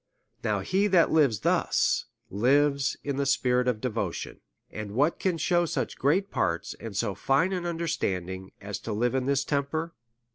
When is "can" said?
5.19-5.37